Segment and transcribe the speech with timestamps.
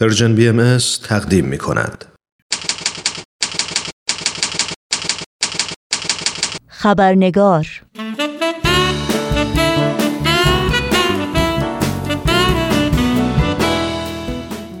[0.00, 0.78] پرژن بی ام
[1.08, 2.04] تقدیم می کند.
[6.68, 7.66] خبرنگار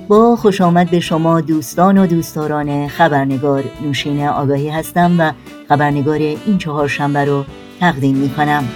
[0.08, 5.32] با خوش آمد به شما دوستان و دوستداران خبرنگار نوشین آگاهی هستم و
[5.68, 7.44] خبرنگار این چهار شنبه رو
[7.80, 8.68] تقدیم می کنم.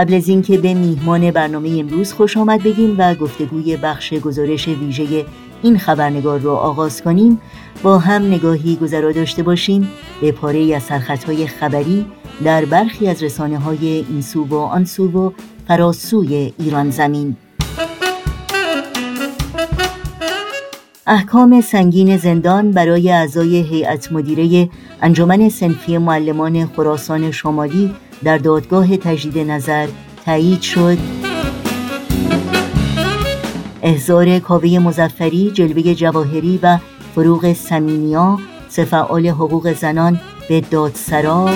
[0.00, 5.26] قبل از اینکه به میهمان برنامه امروز خوش آمد بگیم و گفتگوی بخش گزارش ویژه
[5.62, 7.40] این خبرنگار رو آغاز کنیم
[7.82, 9.88] با هم نگاهی گذرا داشته باشیم.
[10.20, 12.06] به پاره از سرخطهای خبری
[12.44, 15.30] در برخی از رسانه های این سو و آن سو و
[15.68, 17.36] فراسوی ایران زمین.
[21.12, 24.68] احکام سنگین زندان برای اعضای هیئت مدیره
[25.02, 29.88] انجمن سنفی معلمان خراسان شمالی در دادگاه تجدید نظر
[30.24, 30.98] تایید شد.
[33.82, 36.78] احضار کاوه مزفری جلوه جواهری و
[37.14, 41.50] فروغ سمینیا سفعال حقوق زنان به دادسرا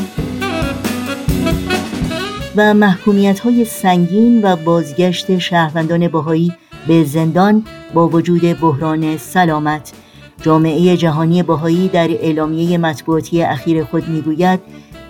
[2.56, 6.52] و محکومیت های سنگین و بازگشت شهروندان باهایی
[6.88, 9.92] به زندان با وجود بحران سلامت.
[10.42, 14.60] جامعه جهانی باهایی در اعلامیه مطبوعاتی اخیر خود می‌گوید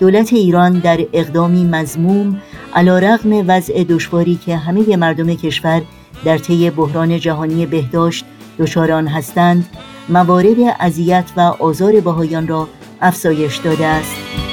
[0.00, 2.40] دولت ایران در اقدامی مزموم
[2.74, 5.82] علا رغم وضع دشواری که همه مردم کشور
[6.24, 8.24] در طی بحران جهانی بهداشت
[8.58, 9.68] دچار آن هستند
[10.08, 12.68] موارد اذیت و آزار باهایان را
[13.00, 14.43] افزایش داده است.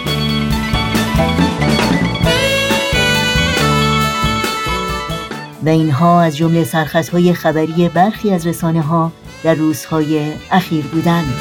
[5.63, 9.11] و اینها از جمله سرخطهای خبری برخی از رسانه ها
[9.43, 11.33] در روزهای اخیر بودند.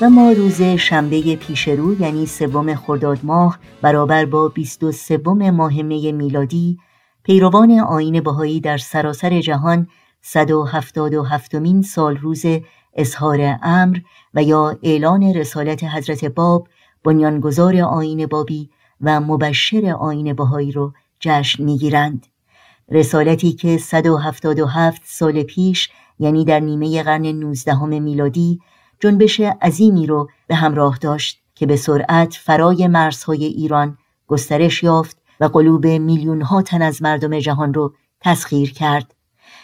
[0.00, 5.18] و ما روز شنبه پیش رو یعنی سوم خرداد ماه برابر با 23
[5.50, 6.78] ماه می میلادی
[7.22, 9.88] پیروان آین بهایی در سراسر جهان
[10.22, 12.44] 177 مین سال روز
[12.98, 13.98] اظهار امر
[14.34, 16.68] و یا اعلان رسالت حضرت باب
[17.04, 18.70] بنیانگذار آین بابی
[19.00, 22.26] و مبشر آین بهایی رو جشن می‌گیرند.
[22.90, 28.60] رسالتی که 177 سال پیش یعنی در نیمه قرن 19 میلادی
[29.00, 35.44] جنبش عظیمی رو به همراه داشت که به سرعت فرای مرزهای ایران گسترش یافت و
[35.44, 39.14] قلوب میلیون ها تن از مردم جهان رو تسخیر کرد.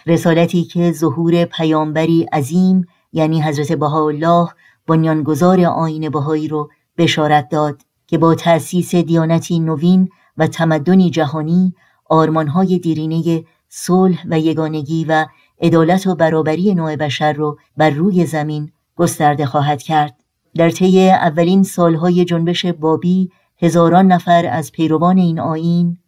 [0.06, 4.49] رسالتی که ظهور پیامبری عظیم یعنی حضرت بهاءالله
[4.87, 11.75] بنیانگذار آین بهایی رو بشارت داد که با تأسیس دیانتی نوین و تمدنی جهانی
[12.09, 15.27] آرمانهای دیرینه صلح و یگانگی و
[15.61, 20.17] عدالت و برابری نوع بشر رو بر روی زمین گسترده خواهد کرد.
[20.55, 25.99] در طی اولین سالهای جنبش بابی هزاران نفر از پیروان این آین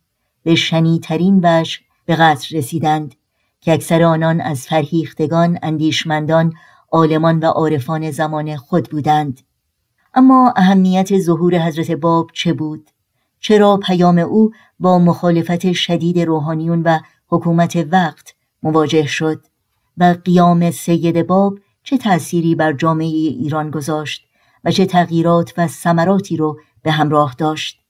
[0.42, 3.14] به شنیترین وجه به قتل رسیدند
[3.60, 6.52] که اکثر آنان از فرهیختگان اندیشمندان
[6.92, 9.40] عالمان و عارفان زمان خود بودند.
[10.14, 12.90] اما اهمیت ظهور حضرت باب چه بود؟
[13.40, 16.98] چرا پیام او با مخالفت شدید روحانیون و
[17.28, 19.46] حکومت وقت مواجه شد؟
[19.96, 24.26] و قیام سید باب چه تأثیری بر جامعه ایران گذاشت
[24.64, 27.80] و چه تغییرات و ثمراتی رو به همراه داشت؟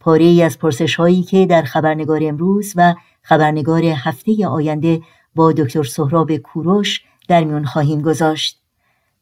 [0.00, 5.02] پاره ای از پرسش هایی که در خبرنگار امروز و خبرنگار هفته آینده
[5.34, 8.60] با دکتر سهراب کوروش در میون خواهیم گذاشت.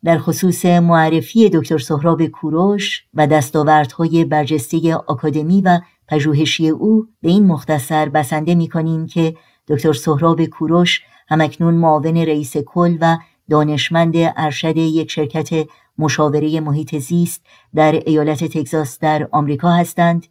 [0.04, 7.46] در خصوص معرفی دکتر سهراب کوروش و دستاوردهای برجسته آکادمی و پژوهشی او به این
[7.46, 9.34] مختصر بسنده می کنیم که
[9.68, 13.16] دکتر سهراب کوروش همکنون معاون رئیس کل و
[13.50, 15.68] دانشمند ارشد یک شرکت
[15.98, 17.42] مشاوره محیط زیست
[17.74, 20.26] در ایالت تگزاس در آمریکا هستند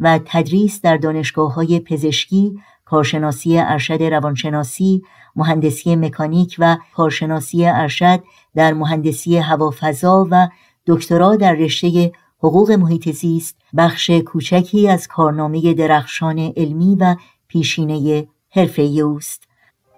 [0.00, 5.02] و تدریس در دانشگاه های پزشکی، کارشناسی ارشد روانشناسی،
[5.36, 8.22] مهندسی مکانیک و کارشناسی ارشد
[8.54, 10.48] در مهندسی هوافضا و
[10.86, 17.16] دکترا در رشته حقوق محیط زیست بخش کوچکی از کارنامه درخشان علمی و
[17.48, 19.42] پیشینه حرفه اوست.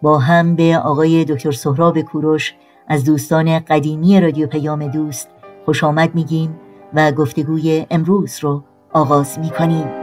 [0.03, 2.55] با هم به آقای دکتر سهراب کوروش
[2.89, 5.29] از دوستان قدیمی رادیو پیام دوست
[5.65, 6.61] خوش آمد میگیم
[6.95, 10.02] و گفتگوی امروز رو آغاز می‌کنیم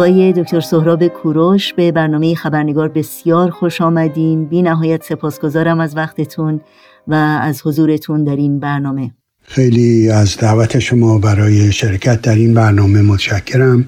[0.00, 4.44] آقای دکتر سهراب کوروش به برنامه خبرنگار بسیار خوش آمدین.
[4.44, 6.60] بی نهایت سپاسگزارم از وقتتون
[7.08, 9.10] و از حضورتون در این برنامه.
[9.42, 13.86] خیلی از دعوت شما برای شرکت در این برنامه متشکرم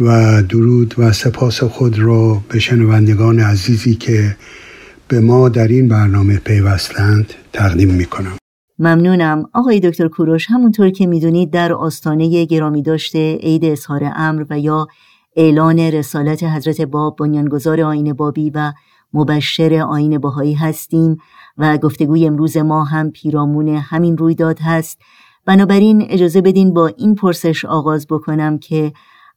[0.00, 4.36] و درود و سپاس خود را به شنوندگان عزیزی که
[5.08, 8.36] به ما در این برنامه پیوستند تقدیم می کنم.
[8.78, 9.44] ممنونم.
[9.54, 14.86] آقای دکتر کوروش همونطور که می‌دونید در آستانه گرامی داشته عید اظهار امر و یا
[15.36, 18.72] اعلان رسالت حضرت باب بنیانگذار آین بابی و
[19.12, 21.16] مبشر آین باهایی هستیم
[21.58, 24.98] و گفتگوی امروز ما هم پیرامون همین رویداد هست
[25.44, 28.92] بنابراین اجازه بدین با این پرسش آغاز بکنم که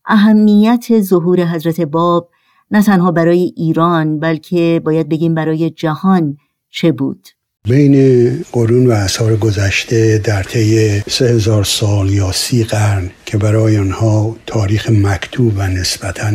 [0.06, 2.30] اهمیت ظهور حضرت باب
[2.72, 6.38] نه تنها برای ایران بلکه باید بگیم برای جهان
[6.70, 7.28] چه بود؟
[7.68, 13.78] بین قرون و اثار گذشته در طی سه هزار سال یا سی قرن که برای
[13.78, 16.32] آنها تاریخ مکتوب و نسبتا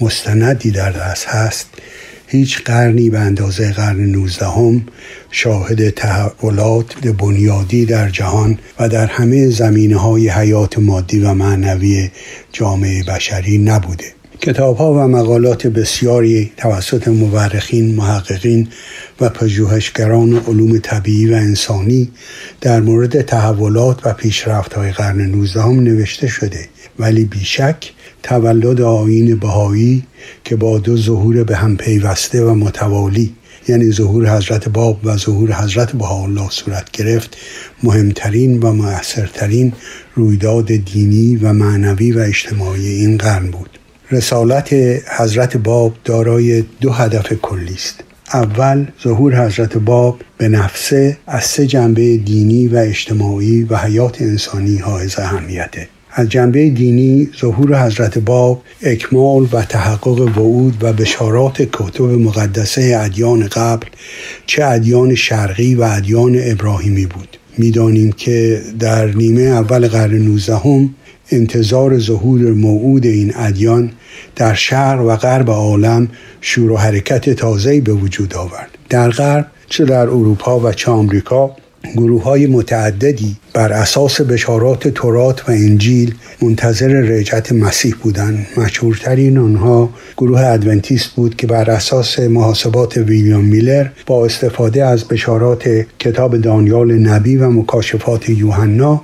[0.00, 1.66] مستندی در دست هست
[2.26, 4.86] هیچ قرنی به اندازه قرن نوزدهم
[5.30, 12.10] شاهد تحولات بنیادی در جهان و در همه زمینه های حیات مادی و معنوی
[12.52, 14.19] جامعه بشری نبوده.
[14.42, 18.68] کتاب ها و مقالات بسیاری توسط مورخین، محققین
[19.20, 22.10] و پژوهشگران علوم طبیعی و انسانی
[22.60, 26.68] در مورد تحولات و پیشرفت های قرن 19 هم نوشته شده.
[26.98, 27.92] ولی بیشک
[28.22, 30.02] تولد آین بهایی
[30.44, 33.34] که با دو ظهور به هم پیوسته و متوالی
[33.68, 37.36] یعنی ظهور حضرت باب و ظهور حضرت بهاءالله صورت گرفت
[37.82, 39.72] مهمترین و موثرترین
[40.14, 43.79] رویداد دینی و معنوی و اجتماعی این قرن بود.
[44.12, 44.72] رسالت
[45.18, 48.04] حضرت باب دارای دو هدف کلی است.
[48.34, 54.76] اول ظهور حضرت باب به نفسه از سه جنبه دینی و اجتماعی و حیات انسانی
[54.76, 55.88] حائز اهمیته.
[56.12, 63.46] از جنبه دینی ظهور حضرت باب اکمال و تحقق وعود و بشارات کتب مقدسه ادیان
[63.46, 63.86] قبل
[64.46, 67.38] چه ادیان شرقی و ادیان ابراهیمی بود.
[67.58, 70.90] می‌دانیم که در نیمه اول قرن 19
[71.30, 73.92] انتظار ظهور موعود این ادیان
[74.36, 76.08] در شرق و غرب عالم
[76.40, 78.78] شور و حرکت تازه‌ای به وجود آورد.
[78.88, 85.48] در غرب چه در اروپا و چه آمریکا گروه های متعددی بر اساس بشارات تورات
[85.48, 88.46] و انجیل منتظر رجعت مسیح بودند.
[88.56, 95.68] مشهورترین آنها گروه ادونتیست بود که بر اساس محاسبات ویلیام میلر با استفاده از بشارات
[95.98, 99.02] کتاب دانیال نبی و مکاشفات یوحنا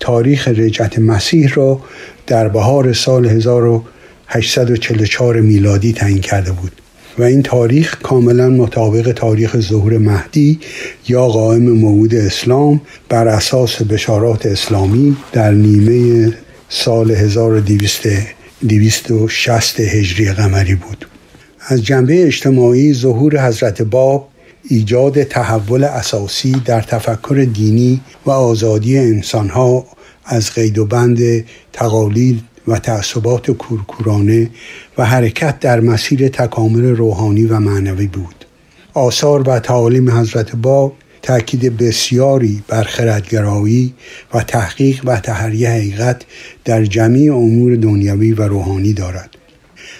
[0.00, 1.80] تاریخ رجعت مسیح را
[2.26, 6.72] در بهار سال 1844 میلادی تعیین کرده بود.
[7.18, 10.60] و این تاریخ کاملا مطابق تاریخ ظهور مهدی
[11.08, 16.32] یا قائم موعود اسلام بر اساس بشارات اسلامی در نیمه
[16.68, 21.06] سال 1260 هجری قمری بود.
[21.60, 24.28] از جنبه اجتماعی ظهور حضرت باب
[24.68, 29.86] ایجاد تحول اساسی در تفکر دینی و آزادی انسانها
[30.24, 34.50] از قید و بند تقالید و تعصبات کورکورانه
[34.98, 38.44] و حرکت در مسیر تکامل روحانی و معنوی بود.
[38.94, 40.92] آثار و تعالیم حضرت باب
[41.22, 43.94] تاکید بسیاری بر خردگرایی
[44.34, 46.22] و تحقیق و تحریه حقیقت
[46.64, 49.30] در جمعی امور دنیوی و روحانی دارد.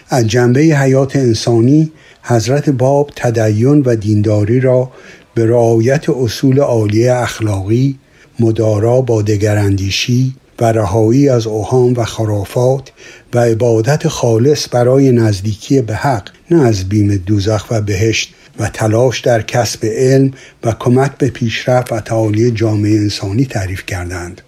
[0.09, 1.93] از جنبه حیات انسانی
[2.23, 4.91] حضرت باب تدین و دینداری را
[5.35, 7.99] به رعایت اصول عالیه اخلاقی
[8.41, 12.93] مدارا با دگراندیشی و رهایی از اوهام و خرافات
[13.35, 19.21] و عبادت خالص برای نزدیکی به حق نه از بیم دوزخ و بهشت و تلاش
[19.21, 20.33] در کسب علم
[20.65, 24.43] و کمک به پیشرفت و تعالی جامعه انسانی تعریف کردند.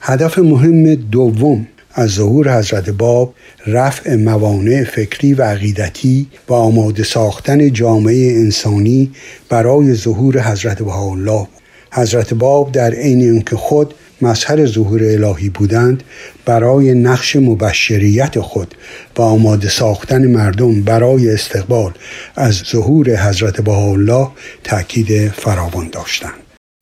[0.00, 3.34] هدف مهم دوم از ظهور حضرت باب
[3.66, 9.10] رفع موانع فکری و عقیدتی و آماده ساختن جامعه انسانی
[9.48, 11.46] برای ظهور حضرت بهاءالله.
[11.92, 16.02] حضرت باب در عین اینکه خود مظهر ظهور الهی بودند
[16.46, 18.74] برای نقش مبشریت خود
[19.18, 21.92] و آماده ساختن مردم برای استقبال
[22.36, 24.28] از ظهور حضرت بهاءالله
[24.64, 26.32] تاکید فراوان داشتند.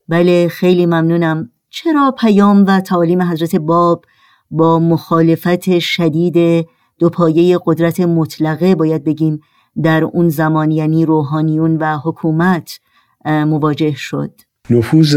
[0.09, 1.51] بله خیلی ممنونم.
[1.71, 4.05] چرا پیام و تعالیم حضرت باب
[4.51, 6.67] با مخالفت شدید
[6.99, 9.41] دو پایه قدرت مطلقه باید بگیم
[9.83, 12.81] در اون زمان یعنی روحانیون و حکومت
[13.25, 15.17] مواجه شد؟ نفوذ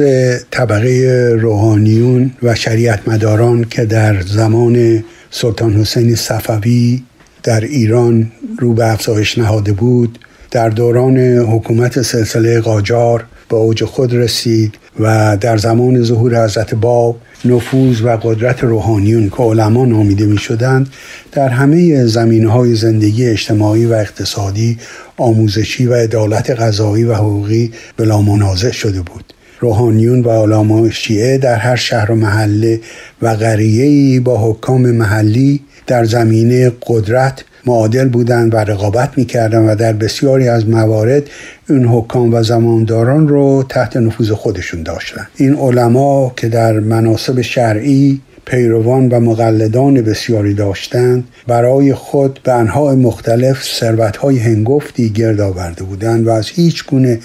[0.51, 7.03] طبقه روحانیون و شریعت مداران که در زمان سلطان حسین صفوی
[7.43, 10.20] در ایران رو به افزایش نهاده بود
[10.51, 17.17] در دوران حکومت سلسله قاجار به اوج خود رسید و در زمان ظهور حضرت باب
[17.46, 20.89] نفوذ و قدرت روحانیون که علما نامیده می شدند
[21.31, 24.77] در همه زمین های زندگی اجتماعی و اقتصادی
[25.17, 29.34] آموزشی و عدالت غذایی و حقوقی بلا منازع شده بود.
[29.62, 32.80] روحانیون و علماء شیعه در هر شهر و محله
[33.22, 39.94] و قریه‌ای با حکام محلی در زمینه قدرت معادل بودند و رقابت می‌کردند و در
[39.94, 41.24] بسیاری از موارد
[41.70, 45.27] این حکام و زمانداران رو تحت نفوذ خودشون داشتند.
[45.36, 52.96] این علما که در مناسب شرعی پیروان و مقلدان بسیاری داشتند برای خود به انهای
[52.96, 57.20] مختلف ثروتهای هنگفتی گرد آورده بودند و از هیچ گونه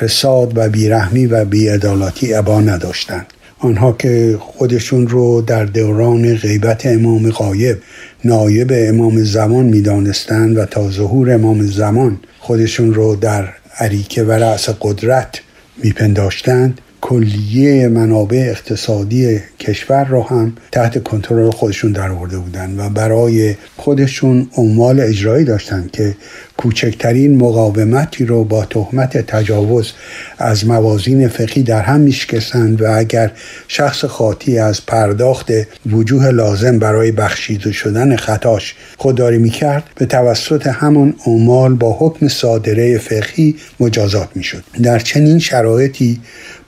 [0.00, 3.26] فساد و بیرحمی و بیعدالتی عبا نداشتند.
[3.58, 7.78] آنها که خودشون رو در دوران غیبت امام غایب
[8.24, 13.48] نایب امام زمان می‌دانستند و تا ظهور امام زمان خودشون رو در
[13.78, 15.40] عریکه و رأس قدرت
[15.82, 16.80] میپنداشتند
[17.12, 24.48] کلیه منابع اقتصادی کشور را هم تحت کنترل خودشون در آورده بودند و برای خودشون
[24.56, 26.14] عمال اجرایی داشتند که
[26.62, 29.92] کوچکترین مقاومتی رو با تهمت تجاوز
[30.38, 33.30] از موازین فقهی در هم میشکستند و اگر
[33.68, 35.52] شخص خاطی از پرداخت
[35.90, 42.98] وجوه لازم برای بخشیده شدن خطاش خودداری می‌کرد به توسط همان عمال با حکم صادره
[42.98, 44.64] فقهی مجازات می‌شد.
[44.82, 46.20] در چنین شرایطی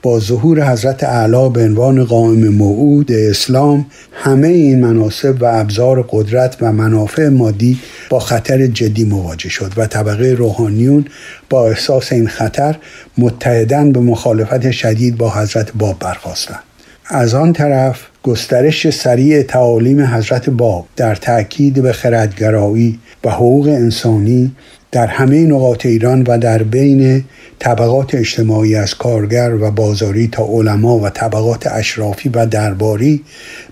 [0.05, 6.57] با ظهور حضرت اعلی به عنوان قائم موعود اسلام همه این مناسب و ابزار قدرت
[6.61, 11.05] و منافع مادی با خطر جدی مواجه شد و طبقه روحانیون
[11.49, 12.75] با احساس این خطر
[13.17, 16.63] متحدن به مخالفت شدید با حضرت باب برخواستند
[17.05, 24.51] از آن طرف گسترش سریع تعالیم حضرت باب در تأکید به خردگرایی و حقوق انسانی
[24.91, 27.23] در همه نقاط ایران و در بین
[27.59, 33.23] طبقات اجتماعی از کارگر و بازاری تا علما و طبقات اشرافی و درباری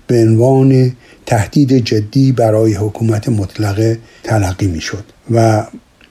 [0.06, 0.92] به عنوان
[1.26, 5.64] تهدید جدی برای حکومت مطلقه تلقی می شد و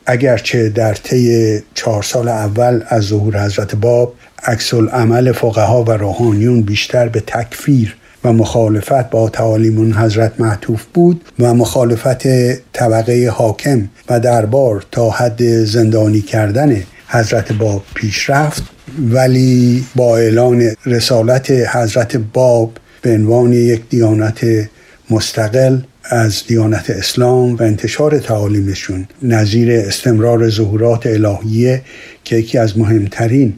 [0.06, 6.62] اگرچه در طی چهار سال اول از ظهور حضرت باب عکس عمل فقها و روحانیون
[6.62, 12.28] بیشتر به تکفیر و مخالفت با تعالیم حضرت معطوف بود و مخالفت
[12.74, 18.64] طبقه حاکم و دربار تا حد زندانی کردن حضرت باب پیش رفت.
[19.10, 24.46] ولی با اعلان رسالت حضرت باب به عنوان یک دیانت
[25.10, 31.82] مستقل از دیانت اسلام و انتشار تعالیمشون نظیر استمرار ظهورات الهیه
[32.24, 33.54] که یکی از مهمترین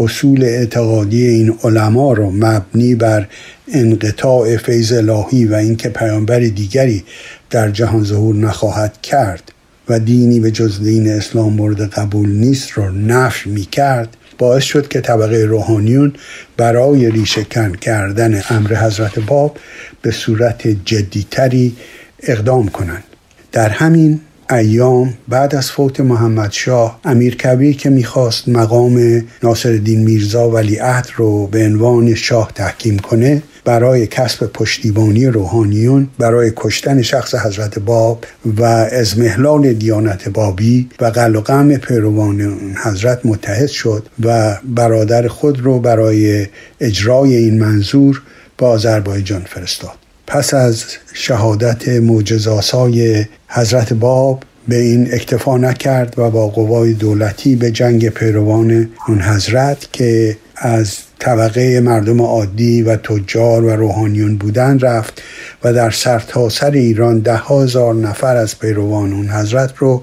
[0.00, 3.28] اصول اعتقادی این علما رو مبنی بر
[3.72, 7.04] انقطاع فیض الهی و اینکه پیامبر دیگری
[7.50, 9.52] در جهان ظهور نخواهد کرد
[9.88, 14.88] و دینی به جز دین اسلام مورد قبول نیست رو نفی می کرد باعث شد
[14.88, 16.12] که طبقه روحانیون
[16.56, 19.56] برای ریشهکن کردن امر حضرت باب
[20.02, 21.76] به صورت جدیتری
[22.22, 23.04] اقدام کنند.
[23.52, 30.50] در همین ایام بعد از فوت محمد شاه امیر کبیر که می‌خواست مقام ناصر میرزا
[30.50, 37.34] ولی عهد رو به عنوان شاه تحکیم کنه برای کسب پشتیبانی روحانیون برای کشتن شخص
[37.34, 38.24] حضرت باب
[38.56, 42.40] و ازمهلال دیانت بابی و قل و غم پیروان
[42.84, 46.46] حضرت متحد شد و برادر خود رو برای
[46.80, 48.22] اجرای این منظور
[48.62, 49.94] با آذربایجان فرستاد.
[50.26, 57.70] پس از شهادت معجزاسای حضرت باب به این اکتفا نکرد و با قوای دولتی به
[57.70, 65.22] جنگ پیروان اون حضرت که از طبقه مردم عادی و تجار و روحانیون بودن رفت
[65.64, 70.02] و در سرتاسر سر ایران ده هزار نفر از پیروان اون حضرت رو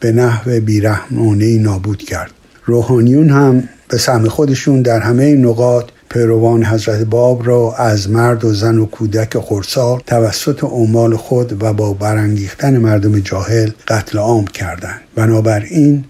[0.00, 2.30] به نحو بیرحمانه نابود کرد.
[2.64, 5.84] روحانیون هم به سهم خودشون در همه نقاط
[6.14, 11.72] پیروان حضرت باب را از مرد و زن و کودک خورسال توسط عمال خود و
[11.72, 15.00] با برانگیختن مردم جاهل قتل عام کردند.
[15.14, 16.04] بنابراین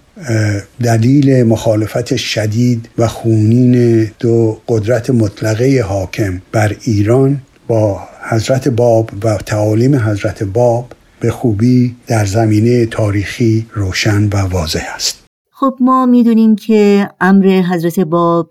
[0.83, 9.37] دلیل مخالفت شدید و خونین دو قدرت مطلقه حاکم بر ایران با حضرت باب و
[9.37, 15.24] تعالیم حضرت باب به خوبی در زمینه تاریخی روشن و واضح است.
[15.57, 18.49] خب ما می‌دونیم که امر حضرت باب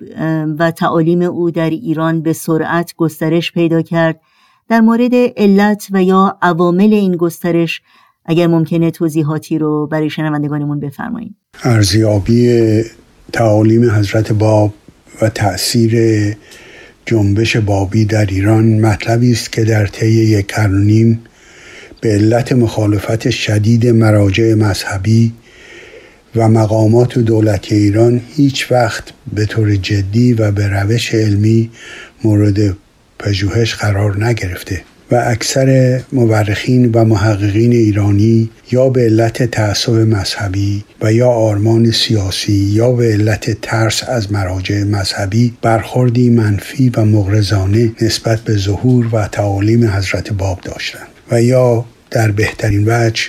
[0.58, 4.20] و تعالیم او در ایران به سرعت گسترش پیدا کرد.
[4.68, 7.82] در مورد علت و یا عوامل این گسترش
[8.24, 11.34] اگر ممکنه توضیحاتی رو برای شنوندگانمون بفرمایید.
[11.62, 12.82] ارزیابی
[13.32, 14.74] تعالیم حضرت باب
[15.22, 15.96] و تأثیر
[17.06, 20.54] جنبش بابی در ایران مطلبی است که در طی یک
[22.00, 25.32] به علت مخالفت شدید مراجع مذهبی
[26.36, 31.70] و مقامات دولتی ایران هیچ وقت به طور جدی و به روش علمی
[32.24, 32.76] مورد
[33.18, 41.12] پژوهش قرار نگرفته و اکثر مورخین و محققین ایرانی یا به علت تعصب مذهبی و
[41.12, 48.40] یا آرمان سیاسی یا به علت ترس از مراجع مذهبی برخوردی منفی و مغرزانه نسبت
[48.40, 53.22] به ظهور و تعالیم حضرت باب داشتند و یا در بهترین وجه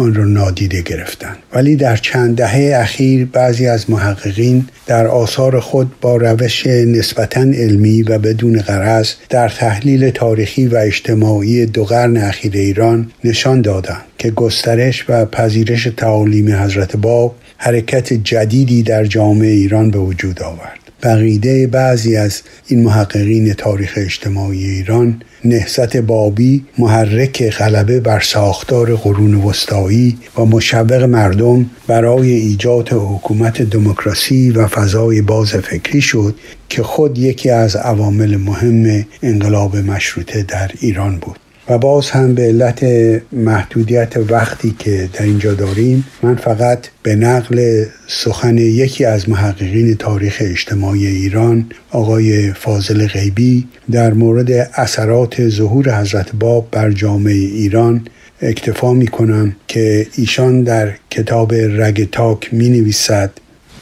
[0.00, 1.36] آن را نادیده گرفتند.
[1.52, 8.02] ولی در چند دهه اخیر بعضی از محققین در آثار خود با روش نسبتا علمی
[8.02, 14.30] و بدون غرض در تحلیل تاریخی و اجتماعی دو قرن اخیر ایران نشان دادند که
[14.30, 20.79] گسترش و پذیرش تعالیم حضرت باب حرکت جدیدی در جامعه ایران به وجود آورد.
[21.02, 29.34] بقیده بعضی از این محققین تاریخ اجتماعی ایران نهضت بابی محرک غلبه بر ساختار قرون
[29.34, 36.34] وسطایی و مشوق مردم برای ایجاد حکومت دموکراسی و فضای باز فکری شد
[36.68, 41.38] که خود یکی از عوامل مهم انقلاب مشروطه در ایران بود.
[41.70, 42.84] و باز هم به علت
[43.32, 50.38] محدودیت وقتی که در اینجا داریم من فقط به نقل سخن یکی از محققین تاریخ
[50.40, 58.06] اجتماعی ایران آقای فاضل غیبی در مورد اثرات ظهور حضرت باب بر جامعه ایران
[58.42, 63.30] اکتفا می کنم که ایشان در کتاب رگ تاک می نویسد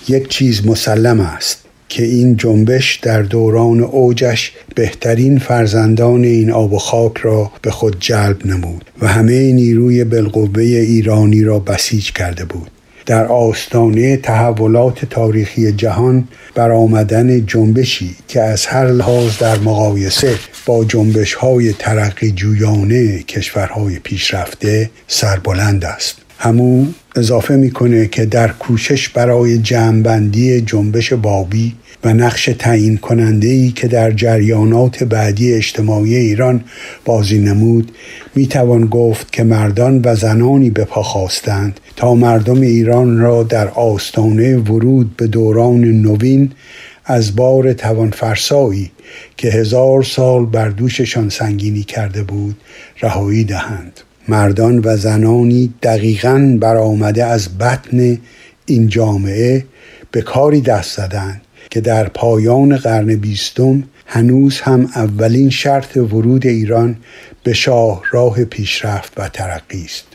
[0.09, 1.68] یک چیز مسلم است.
[1.88, 7.97] که این جنبش در دوران اوجش بهترین فرزندان این آب و خاک را به خود
[8.00, 12.71] جلب نمود و همه نیروی بالقوه ایرانی را بسیج کرده بود.
[13.07, 20.35] در آستانه تحولات تاریخی جهان برآمدن جنبشی که از هر لحاظ در مقایسه
[20.66, 26.27] با جنبش های ترقی جویانه کشورهای پیشرفته سربلند است.
[26.40, 33.71] همو اضافه می‌کنه که در کوشش برای جمعبندی جنبش بابی و نقش تعیین کننده ای
[33.71, 36.64] که در جریانات بعدی اجتماعی ایران
[37.04, 37.92] بازی نمود
[38.35, 43.68] می توان گفت که مردان و زنانی به پا خواستند تا مردم ایران را در
[43.68, 46.50] آستانه ورود به دوران نوین
[47.04, 48.90] از بار توانفرسایی
[49.37, 52.57] که هزار سال بر دوششان سنگینی کرده بود
[53.00, 54.00] رهایی دهند.
[54.28, 58.19] مردان و زنانی دقیقا برآمده از بطن
[58.67, 59.64] این جامعه
[60.10, 66.97] به کاری دست زدند که در پایان قرن بیستم هنوز هم اولین شرط ورود ایران
[67.43, 70.06] به شاه راه پیشرفت و ترقی است.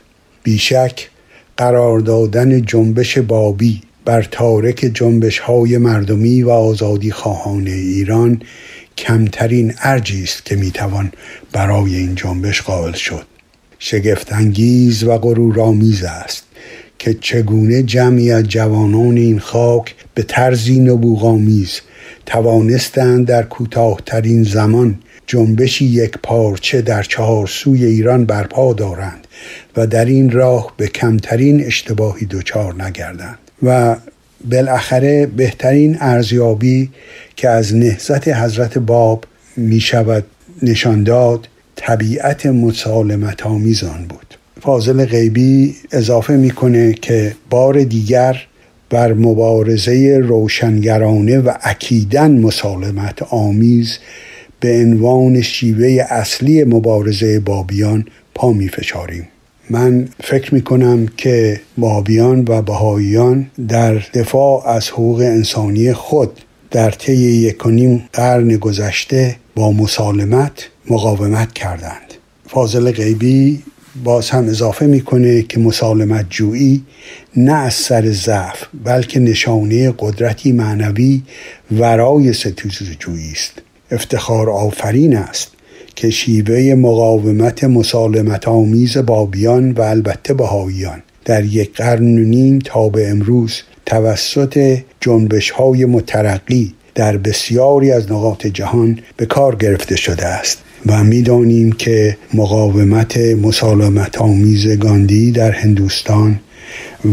[0.43, 1.10] بیشک
[1.58, 8.41] قرار دادن جنبش بابی بر تارک جنبش های مردمی و آزادی خواهان ایران
[8.97, 11.12] کمترین ارجی است که می‌توان
[11.52, 13.33] برای این جنبش قائل شد.
[13.86, 16.43] شگفتانگیز و غرورآمیز است
[17.00, 21.82] که چگونه جمعی از جوانان این خاک به طرزی نبوغامیز
[22.26, 29.28] توانستند در کوتاهترین زمان جنبشی یک پارچه در چهار سوی ایران برپا دارند
[29.78, 33.96] و در این راه به کمترین اشتباهی دچار نگردند و
[34.52, 36.89] بالاخره بهترین ارزیابی
[37.36, 39.26] که از نهزت حضرت باب
[39.58, 40.24] می شود
[40.62, 48.42] نشان داد طبیعت مسالمت آمیزان بود فاضل غیبی اضافه می‌کنه که بار دیگر
[48.90, 53.98] بر مبارزه روشنگرانه و اکیدن مسالمت آمیز
[54.60, 58.06] به عنوان شیوه اصلی مبارزه بابیان
[58.36, 59.28] پا می فشاریم.
[59.70, 66.40] من فکر می کنم که بابیان و بهاییان در دفاع از حقوق انسانی خود
[66.72, 67.58] در طی یک
[68.14, 72.13] قرن گذشته با مسالمت مقاومت کردند.
[72.48, 73.63] فاضل غیبی
[74.04, 76.84] باز هم اضافه می‌کنه که مسالمت جویی
[77.36, 81.22] نه از سر ضعف بلکه نشانه قدرتی معنوی
[81.72, 83.62] ورای ستوز جویی است.
[83.91, 85.52] افتخار آفرین است
[85.96, 92.89] که شیوه مقاومت مسالمت آمیز بابیان و البته بهاییان در یک قرن و نیم تا
[92.89, 100.26] به امروز توسط جنبش های مترقی در بسیاری از نقاط جهان به کار گرفته شده
[100.26, 100.63] است.
[100.86, 106.39] و می‌دانیم که مقاومت مسالمت آمیز گاندی در هندوستان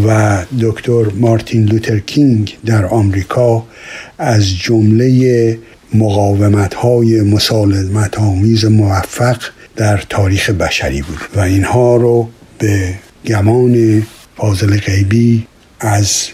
[0.06, 3.64] و دکتر مارتین لوتر کینگ در آمریکا
[4.18, 5.59] از جمله
[5.94, 9.42] مقاومت های مسالمت آمیز موفق
[9.76, 12.28] در تاریخ بشری بود و اینها رو
[12.59, 12.94] به
[13.26, 14.02] گمان
[14.37, 15.46] فاضل غیبی
[15.80, 16.28] از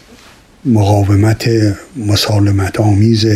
[0.65, 1.49] مقاومت
[1.97, 3.27] مسالمت آمیز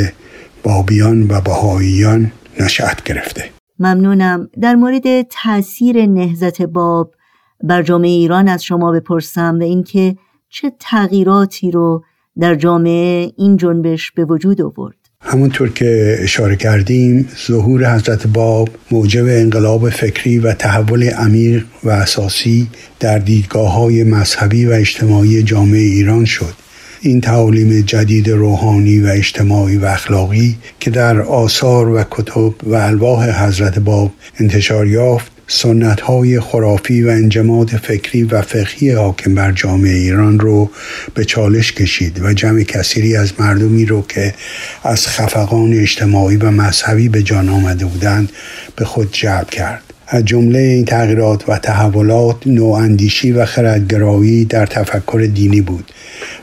[0.62, 3.59] بابیان و بهاییان نشأت گرفته.
[3.80, 4.48] ممنونم.
[4.60, 7.14] در مورد تاثیر نهزت باب
[7.62, 10.16] بر جامعه ایران از شما بپرسم و اینکه
[10.48, 12.04] چه تغییراتی رو
[12.40, 19.24] در جامعه این جنبش به وجود آورد؟ همونطور که اشاره کردیم ظهور حضرت باب موجب
[19.28, 22.68] انقلاب فکری و تحول عمیق و اساسی
[23.00, 26.54] در دیدگاه های مذهبی و اجتماعی جامعه ایران شد.
[27.02, 33.44] این تعالیم جدید روحانی و اجتماعی و اخلاقی که در آثار و کتب و الواح
[33.44, 39.94] حضرت باب انتشار یافت سنت های خرافی و انجماد فکری و فقهی حاکم بر جامعه
[39.94, 40.70] ایران رو
[41.14, 44.34] به چالش کشید و جمع کثیری از مردمی رو که
[44.82, 48.32] از خفقان اجتماعی و مذهبی به جان آمده بودند
[48.76, 49.89] به خود جلب کرد.
[50.12, 55.92] از جمله این تغییرات و تحولات نواندیشی و خردگرایی در تفکر دینی بود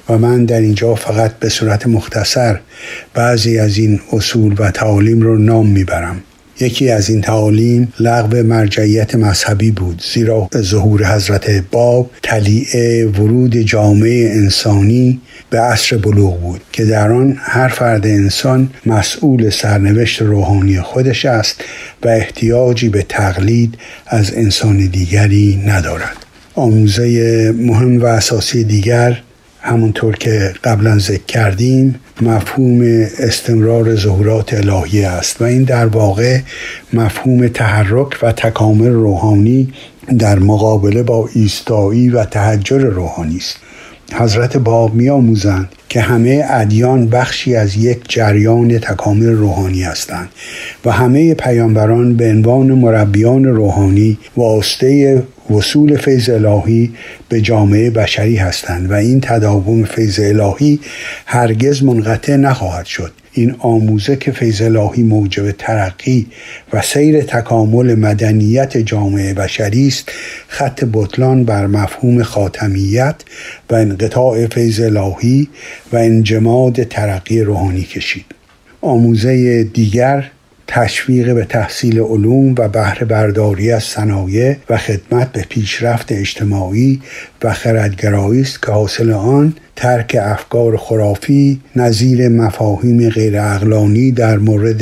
[0.10, 2.60] و من در اینجا فقط به صورت مختصر
[3.14, 6.24] بعضی از این اصول و تعالیم رو نام می‌برم.
[6.60, 14.30] یکی از این تعالیم لغو مرجعیت مذهبی بود زیرا ظهور حضرت باب تلیعه ورود جامعه
[14.30, 21.26] انسانی به عصر بلوغ بود که در آن هر فرد انسان مسئول سرنوشت روحانی خودش
[21.26, 21.64] است
[22.04, 26.18] و احتیاجی به تقلید از انسان دیگری ندارد.
[26.56, 29.22] آموزه مهم و اساسی دیگر
[29.62, 32.82] همونطور که قبلا ذکر کردیم مفهوم
[33.20, 36.40] استمرار ظهورات الهی است و این در واقع
[36.94, 39.74] مفهوم تحرک و تکامل روحانی
[40.20, 43.58] در مقابله با ایستایی و تحجر روحانی است.
[44.14, 50.30] حضرت باب می آموزند که همه ادیان بخشی از یک جریان تکامل روحانی هستند
[50.86, 56.92] و همه پیامبران به عنوان مربیان روحانی واسطه وصول فیض الهی
[57.30, 60.80] به جامعه بشری هستند و این تداوم فیض الهی
[61.26, 63.12] هرگز منقطع نخواهد شد.
[63.34, 66.28] این آموزه که فیض الهی موجب ترقی
[66.74, 70.12] و سیر تکامل مدنیت جامعه بشری است
[70.48, 73.16] خط بطلان بر مفهوم خاتمیت
[73.70, 75.48] و انقطاع فیض الهی
[75.94, 78.26] و انجماد ترقی روحانی کشید.
[78.82, 80.32] آموزه دیگر
[80.68, 87.02] تشویق به تحصیل علوم و بهره برداری از صنایع و خدمت به پیشرفت اجتماعی
[87.44, 94.82] و خردگرایی است که حاصل آن ترک افکار خرافی نظیر مفاهیم غیر اقلانی در مورد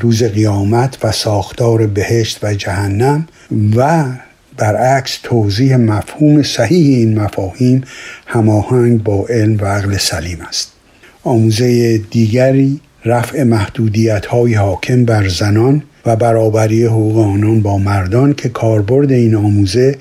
[0.00, 3.28] روز قیامت و ساختار بهشت و جهنم
[3.76, 4.04] و
[4.56, 7.84] برعکس توضیح مفهوم صحیح این مفاهیم
[8.26, 10.72] هماهنگ با علم و عقل سلیم است.
[11.24, 18.48] آموزه دیگری رفع محدودیت های حاکم بر زنان و برابری حقوق آنان با مردان که
[18.48, 19.94] کاربرد این آموزه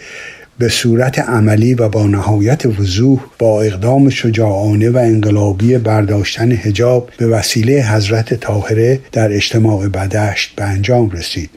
[0.60, 7.28] به صورت عملی و با نهایت وضوح با اقدام شجاعانه و انقلابی برداشتن هجاب به
[7.28, 11.50] وسیله حضرت طاهره در اجتماع بدشت به انجام رسید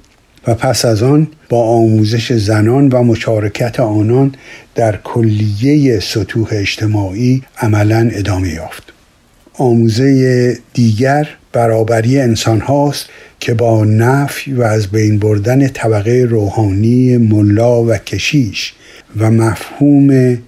[0.46, 4.34] و پس از آن با آموزش زنان و مشارکت آنان
[4.74, 8.92] در کلیه سطوح اجتماعی عملا ادامه یافت.
[9.58, 13.06] آموزه دیگر برابری انسان هاست
[13.40, 18.74] که با نفی و از بین بردن طبقه روحانی ملا و کشیش
[19.16, 20.38] و مفهوم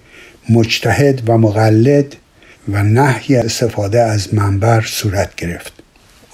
[0.49, 2.15] مجتهد و مقلد
[2.69, 5.73] و نحی استفاده از منبر صورت گرفت.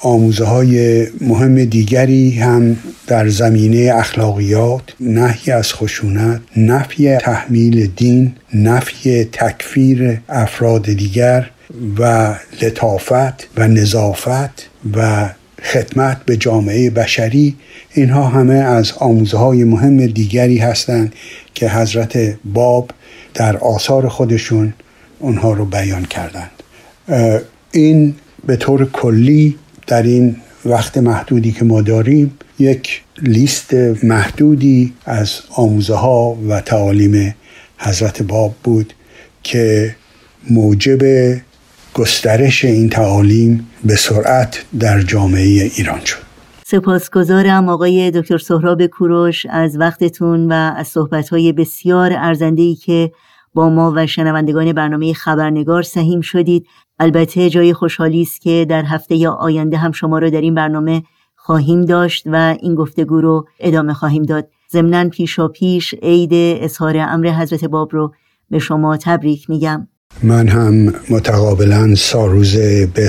[0.01, 2.77] آموزه های مهم دیگری هم
[3.07, 11.49] در زمینه اخلاقیات نحی از خشونت نفی تحمیل دین نفی تکفیر افراد دیگر
[11.99, 15.29] و لطافت و نظافت و
[15.63, 17.55] خدمت به جامعه بشری
[17.93, 21.13] اینها همه از آموزه های مهم دیگری هستند
[21.53, 22.91] که حضرت باب
[23.33, 24.73] در آثار خودشون
[25.19, 26.51] اونها رو بیان کردند.
[27.71, 29.55] این به طور کلی
[29.87, 37.35] در این وقت محدودی که ما داریم یک لیست محدودی از آموزه ها و تعالیم
[37.77, 38.93] حضرت باب بود
[39.43, 39.95] که
[40.49, 41.01] موجب
[41.97, 46.17] گسترش این تعالیم به سرعت در جامعه ایران شد.
[46.65, 53.11] سپاسگزارم آقای دکتر سهراب کوروش از وقتتون و از صحبتهای بسیار ارزندهی که
[53.53, 56.67] با ما و شنوندگان برنامه خبرنگار سهیم شدید.
[56.99, 61.03] البته جای خوشحالی است که در هفته آینده هم شما رو در این برنامه
[61.35, 64.47] خواهیم داشت و این گفتگو رو ادامه خواهیم داد.
[64.71, 66.31] ضمنا پیشا پیش عید
[66.63, 68.13] اظهار امر حضرت باب رو
[68.49, 69.87] به شما تبریک میگم.
[70.23, 72.57] من هم متقابلا ساروز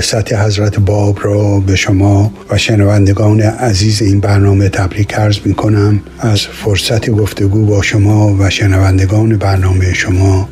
[0.03, 6.01] سطح حضرت باب را به شما و شنوندگان عزیز این برنامه تبریک عرض می کنم
[6.19, 10.49] از فرصت گفتگو با شما و شنوندگان برنامه شما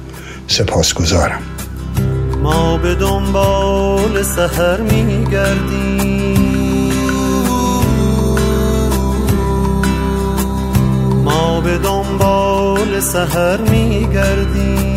[0.48, 1.42] سپاس گذارم
[2.44, 6.94] ما به دنبال سهر می گردیم
[11.24, 14.97] ما به دنبال سهر می گردیم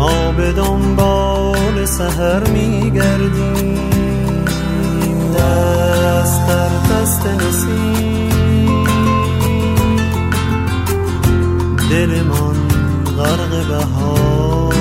[0.00, 3.78] ما به دنبال سهر میگردیم.
[5.34, 8.84] دست در دست نسیم.
[11.90, 12.56] دل من
[13.18, 14.74] غرق بهار.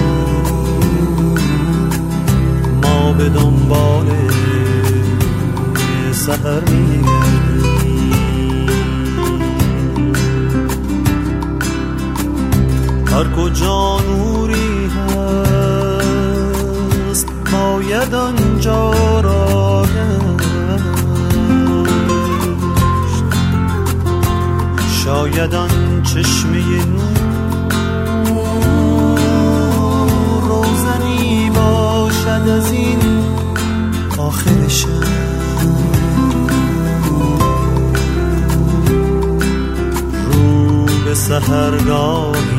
[2.83, 4.07] ما به دنبال
[6.11, 7.49] سهر میگردیم.
[13.11, 14.58] هر کجا نوری
[18.09, 19.85] باید آنجا را
[25.03, 27.19] شاید آن چشمه نور
[30.43, 32.99] روزنی باشد از این
[34.17, 34.49] آخر
[40.31, 42.58] رو به سهرگاهی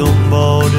[0.00, 0.70] ما به دنبال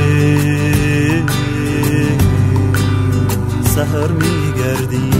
[3.76, 5.15] سهر میگردیم